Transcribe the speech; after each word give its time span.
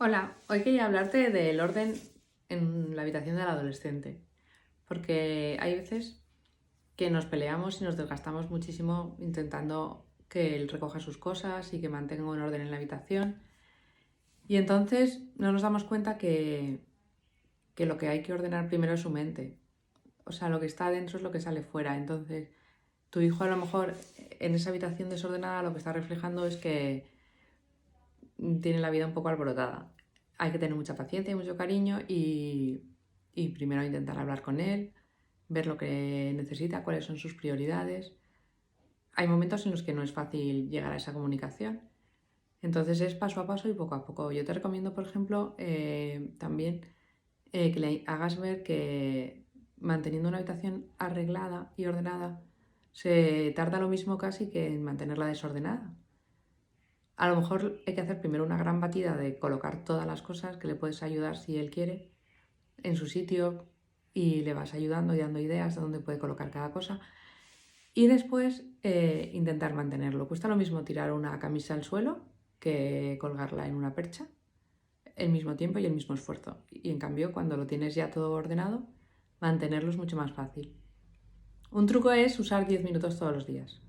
Hola, 0.00 0.36
hoy 0.48 0.62
quería 0.62 0.84
hablarte 0.84 1.30
del 1.30 1.58
orden 1.58 1.94
en 2.48 2.94
la 2.94 3.02
habitación 3.02 3.34
del 3.34 3.48
adolescente, 3.48 4.22
porque 4.86 5.56
hay 5.60 5.74
veces 5.74 6.22
que 6.94 7.10
nos 7.10 7.26
peleamos 7.26 7.80
y 7.80 7.84
nos 7.84 7.96
desgastamos 7.96 8.48
muchísimo 8.48 9.16
intentando 9.18 10.06
que 10.28 10.54
él 10.54 10.68
recoja 10.68 11.00
sus 11.00 11.18
cosas 11.18 11.74
y 11.74 11.80
que 11.80 11.88
mantenga 11.88 12.30
un 12.30 12.40
orden 12.40 12.60
en 12.60 12.70
la 12.70 12.76
habitación. 12.76 13.42
Y 14.46 14.54
entonces 14.54 15.20
no 15.36 15.50
nos 15.50 15.62
damos 15.62 15.82
cuenta 15.82 16.16
que, 16.16 16.78
que 17.74 17.84
lo 17.84 17.98
que 17.98 18.06
hay 18.06 18.22
que 18.22 18.32
ordenar 18.32 18.68
primero 18.68 18.92
es 18.92 19.00
su 19.00 19.10
mente. 19.10 19.58
O 20.22 20.30
sea, 20.30 20.48
lo 20.48 20.60
que 20.60 20.66
está 20.66 20.86
adentro 20.86 21.16
es 21.16 21.24
lo 21.24 21.32
que 21.32 21.40
sale 21.40 21.64
fuera. 21.64 21.96
Entonces, 21.96 22.50
tu 23.10 23.20
hijo 23.20 23.42
a 23.42 23.48
lo 23.48 23.56
mejor 23.56 23.96
en 24.38 24.54
esa 24.54 24.70
habitación 24.70 25.10
desordenada 25.10 25.64
lo 25.64 25.72
que 25.72 25.78
está 25.78 25.92
reflejando 25.92 26.46
es 26.46 26.56
que 26.56 27.17
tiene 28.38 28.78
la 28.78 28.90
vida 28.90 29.06
un 29.06 29.14
poco 29.14 29.28
alborotada. 29.28 29.92
Hay 30.38 30.52
que 30.52 30.58
tener 30.58 30.76
mucha 30.76 30.96
paciencia 30.96 31.32
y 31.32 31.34
mucho 31.34 31.56
cariño 31.56 32.00
y, 32.06 32.84
primero 33.54 33.84
intentar 33.84 34.18
hablar 34.18 34.42
con 34.42 34.60
él, 34.60 34.92
ver 35.48 35.66
lo 35.66 35.76
que 35.76 36.32
necesita, 36.36 36.84
cuáles 36.84 37.04
son 37.04 37.16
sus 37.16 37.34
prioridades. 37.34 38.14
Hay 39.12 39.26
momentos 39.26 39.66
en 39.66 39.72
los 39.72 39.82
que 39.82 39.94
no 39.94 40.02
es 40.02 40.12
fácil 40.12 40.70
llegar 40.70 40.92
a 40.92 40.96
esa 40.96 41.12
comunicación. 41.12 41.80
Entonces 42.62 43.00
es 43.00 43.14
paso 43.14 43.40
a 43.40 43.46
paso 43.46 43.68
y 43.68 43.74
poco 43.74 43.94
a 43.94 44.04
poco. 44.04 44.32
Yo 44.32 44.44
te 44.44 44.54
recomiendo, 44.54 44.94
por 44.94 45.06
ejemplo, 45.06 45.54
eh, 45.58 46.30
también 46.38 46.86
eh, 47.52 47.72
que 47.72 47.80
le 47.80 48.04
hagas 48.06 48.38
ver 48.38 48.62
que 48.62 49.46
manteniendo 49.80 50.28
una 50.28 50.38
habitación 50.38 50.86
arreglada 50.98 51.72
y 51.76 51.86
ordenada 51.86 52.42
se 52.92 53.52
tarda 53.54 53.78
lo 53.78 53.88
mismo 53.88 54.18
casi 54.18 54.50
que 54.50 54.66
en 54.66 54.82
mantenerla 54.82 55.26
desordenada. 55.26 55.94
A 57.18 57.28
lo 57.28 57.34
mejor 57.34 57.80
hay 57.84 57.96
que 57.96 58.00
hacer 58.00 58.20
primero 58.20 58.44
una 58.44 58.56
gran 58.56 58.80
batida 58.80 59.16
de 59.16 59.40
colocar 59.40 59.84
todas 59.84 60.06
las 60.06 60.22
cosas 60.22 60.56
que 60.56 60.68
le 60.68 60.76
puedes 60.76 61.02
ayudar 61.02 61.36
si 61.36 61.58
él 61.58 61.68
quiere 61.68 62.12
en 62.84 62.94
su 62.94 63.06
sitio 63.06 63.66
y 64.14 64.42
le 64.42 64.54
vas 64.54 64.72
ayudando 64.72 65.16
y 65.16 65.18
dando 65.18 65.40
ideas 65.40 65.74
de 65.74 65.80
dónde 65.80 65.98
puede 65.98 66.20
colocar 66.20 66.52
cada 66.52 66.70
cosa. 66.70 67.00
Y 67.92 68.06
después 68.06 68.62
eh, 68.84 69.32
intentar 69.34 69.74
mantenerlo. 69.74 70.28
Cuesta 70.28 70.46
lo 70.46 70.54
mismo 70.54 70.84
tirar 70.84 71.12
una 71.12 71.40
camisa 71.40 71.74
al 71.74 71.82
suelo 71.82 72.20
que 72.60 73.18
colgarla 73.20 73.66
en 73.66 73.74
una 73.74 73.96
percha, 73.96 74.28
el 75.16 75.30
mismo 75.30 75.56
tiempo 75.56 75.80
y 75.80 75.86
el 75.86 75.94
mismo 75.94 76.14
esfuerzo. 76.14 76.58
Y 76.70 76.88
en 76.90 77.00
cambio, 77.00 77.32
cuando 77.32 77.56
lo 77.56 77.66
tienes 77.66 77.96
ya 77.96 78.12
todo 78.12 78.30
ordenado, 78.30 78.86
mantenerlo 79.40 79.90
es 79.90 79.96
mucho 79.96 80.16
más 80.16 80.32
fácil. 80.32 80.72
Un 81.72 81.86
truco 81.86 82.12
es 82.12 82.38
usar 82.38 82.68
10 82.68 82.84
minutos 82.84 83.18
todos 83.18 83.34
los 83.34 83.44
días. 83.44 83.82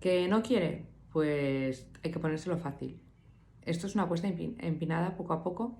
¿Que 0.00 0.26
no 0.26 0.42
quiere? 0.42 0.90
Pues 1.12 1.88
hay 2.02 2.10
que 2.10 2.18
ponérselo 2.18 2.58
fácil. 2.58 3.00
Esto 3.62 3.86
es 3.86 3.94
una 3.94 4.06
cuesta 4.06 4.28
empinada 4.28 5.16
poco 5.16 5.32
a 5.32 5.42
poco 5.42 5.78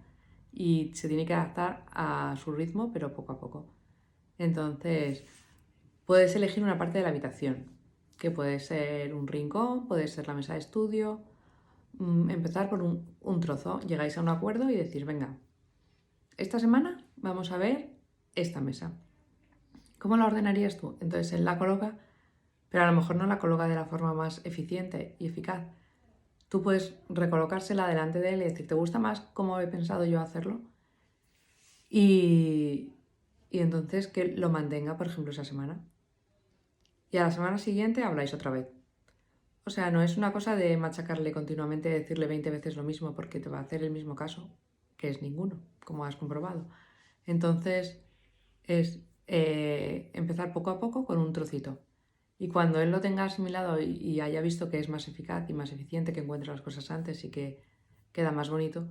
y 0.53 0.93
se 0.95 1.09
tiene 1.09 1.27
que 1.27 1.35
adaptar 1.35 1.85
a 1.93 2.37
su 2.43 2.53
ritmo, 2.53 2.93
pero 2.93 3.15
poco 3.15 3.33
a 3.33 3.39
poco. 3.39 3.67
Entonces, 4.39 5.25
puedes 6.07 6.35
elegir 6.35 6.63
una 6.63 6.79
parte 6.79 6.99
de 6.99 7.05
la 7.05 7.11
habitación, 7.11 7.67
que 8.19 8.31
puede 8.31 8.61
ser 8.61 9.15
un 9.15 9.27
rincón, 9.27 9.87
puede 9.87 10.09
ser 10.09 10.27
la 10.27 10.35
mesa 10.35 10.55
de 10.55 10.59
estudio, 10.59 11.21
mm, 11.99 12.31
empezar 12.31 12.69
por 12.69 12.83
un, 12.83 13.17
un 13.21 13.41
trozo, 13.41 13.81
llegáis 13.81 14.19
a 14.19 14.23
un 14.23 14.29
acuerdo 14.29 14.69
y 14.71 14.77
decís, 14.77 15.05
venga, 15.05 15.39
esta 16.37 16.59
semana 16.59 17.07
vamos 17.17 17.53
a 17.53 17.59
ver 17.59 17.91
esta 18.35 18.61
mesa. 18.61 18.93
¿Cómo 19.99 20.17
la 20.17 20.27
ordenarías 20.27 20.79
tú? 20.79 20.97
Entonces 21.01 21.33
él 21.33 21.45
la 21.45 21.59
coloca 21.59 21.99
pero 22.71 22.85
a 22.85 22.87
lo 22.87 22.95
mejor 22.95 23.17
no 23.17 23.27
la 23.27 23.39
coloca 23.39 23.69
de 23.69 23.75
la 23.75 23.85
forma 23.85 24.15
más 24.15 24.41
eficiente 24.47 25.17
y 25.19 25.27
eficaz. 25.27 25.67
Tú 26.49 26.63
puedes 26.63 26.95
recolocársela 27.09 27.87
delante 27.87 28.21
de 28.21 28.35
él 28.35 28.41
y 28.41 28.45
decir, 28.45 28.67
¿te 28.67 28.75
gusta 28.75 28.99
más 28.99 29.21
cómo 29.35 29.61
he 29.61 29.67
pensado 29.67 30.05
yo 30.05 30.21
hacerlo? 30.21 30.63
Y, 31.89 32.95
y 33.51 33.59
entonces 33.59 34.09
que 34.09 34.25
lo 34.25 34.49
mantenga, 34.49 34.97
por 34.97 35.09
ejemplo, 35.09 35.33
esa 35.33 35.45
semana. 35.45 35.81
Y 37.11 37.19
a 37.19 37.25
la 37.25 37.31
semana 37.33 37.59
siguiente 37.59 38.05
habláis 38.05 38.33
otra 38.33 38.51
vez. 38.53 38.69
O 39.65 39.71
sea, 39.71 39.91
no 39.91 40.03
es 40.03 40.17
una 40.17 40.33
cosa 40.33 40.57
de 40.57 40.77
machacarle 40.77 41.33
continuamente, 41.33 41.89
decirle 41.89 42.27
20 42.27 42.51
veces 42.51 42.77
lo 42.77 42.83
mismo 42.83 43.15
porque 43.15 43.41
te 43.41 43.49
va 43.49 43.59
a 43.59 43.63
hacer 43.63 43.83
el 43.83 43.91
mismo 43.91 44.15
caso, 44.15 44.49
que 44.97 45.09
es 45.09 45.23
ninguno, 45.23 45.61
como 45.85 46.05
has 46.05 46.17
comprobado. 46.17 46.67
Entonces, 47.27 48.01
es 48.65 49.01
eh, 49.27 50.11
empezar 50.15 50.53
poco 50.53 50.71
a 50.71 50.81
poco 50.81 51.05
con 51.05 51.19
un 51.19 51.33
trocito. 51.33 51.79
Y 52.43 52.49
cuando 52.49 52.81
él 52.81 52.91
lo 52.91 53.03
tenga 53.03 53.25
asimilado 53.25 53.79
y, 53.83 54.19
haya 54.19 54.41
visto 54.41 54.71
que 54.71 54.79
es 54.79 54.89
más 54.89 55.07
eficaz 55.09 55.51
y 55.51 55.53
más 55.53 55.73
eficiente, 55.73 56.15
que 56.15 56.21
encuentra 56.21 56.55
las 56.55 56.63
cosas 56.63 56.91
antes 56.91 57.23
y 57.23 57.31
que 57.31 57.61
queda 58.13 58.33
más 58.33 58.49
bonito, 58.49 58.89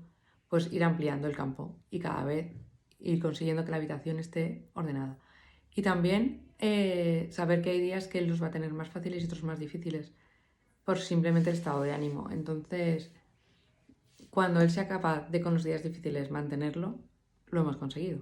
pues 0.49 0.71
ir 0.71 0.83
ampliando 0.83 1.27
el 1.27 1.35
campo 1.35 1.75
y 1.89 1.97
cada 1.97 2.23
vez 2.23 2.53
ir 2.99 3.19
consiguiendo 3.19 3.65
que 3.65 3.71
la 3.71 3.77
habitación 3.77 4.19
esté 4.19 4.69
ordenada. 4.75 5.17
Y 5.75 5.81
también 5.81 6.53
eh, 6.59 7.27
saber 7.31 7.63
que 7.63 7.71
hay 7.71 7.81
días 7.81 8.07
que 8.07 8.19
él 8.19 8.27
los 8.27 8.39
va 8.39 8.47
a 8.47 8.51
tener 8.51 8.71
más 8.71 8.89
fáciles 8.89 9.23
y 9.23 9.25
otros 9.25 9.41
más 9.41 9.59
difíciles 9.59 10.13
por 10.85 10.99
simplemente 10.99 11.49
el 11.49 11.55
estado 11.55 11.81
de 11.81 11.91
ánimo. 11.91 12.29
Entonces, 12.29 13.11
cuando 14.29 14.61
él 14.61 14.69
sea 14.69 14.87
capaz 14.87 15.27
de 15.31 15.41
con 15.41 15.55
los 15.55 15.63
días 15.63 15.81
difíciles 15.81 16.29
mantenerlo, 16.29 16.99
lo 17.47 17.61
hemos 17.61 17.77
conseguido. 17.77 18.19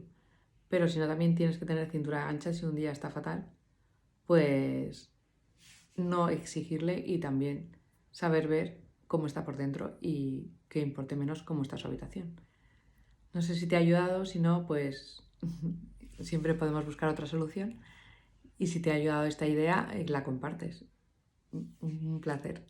Pero 0.70 0.88
si 0.88 1.00
no, 1.00 1.08
también 1.08 1.36
tienes 1.36 1.58
que 1.58 1.66
tener 1.66 1.92
cintura 1.92 2.30
ancha 2.30 2.54
si 2.54 2.64
un 2.64 2.76
día 2.76 2.94
está 2.94 3.10
fatal, 3.10 3.50
pues 4.26 5.12
no 5.98 6.30
exigirle 6.30 7.04
y 7.06 7.20
también 7.20 7.76
saber 8.12 8.48
ver 8.48 8.82
cómo 9.08 9.28
está 9.28 9.44
por 9.44 9.58
dentro 9.58 9.98
y 10.02 10.52
que 10.70 10.80
importe 10.80 11.16
menos 11.16 11.44
cómo 11.44 11.64
está 11.64 11.78
su 11.78 11.88
habitación. 11.88 12.40
No 13.34 13.42
sé 13.42 13.56
si 13.56 13.68
te 13.68 13.76
ha 13.76 13.80
ayudado, 13.80 14.26
si 14.26 14.40
no, 14.40 14.66
pues 14.66 15.24
siempre 16.22 16.54
podemos 16.54 16.86
buscar 16.86 17.10
otra 17.10 17.28
solución. 17.28 17.80
Y 18.58 18.68
si 18.68 18.82
te 18.82 18.92
ha 18.92 18.96
ayudado 18.96 19.26
esta 19.26 19.46
idea, 19.46 19.90
eh, 19.94 20.06
la 20.08 20.24
compartes. 20.24 20.86
Un 21.52 22.20
placer. 22.22 22.64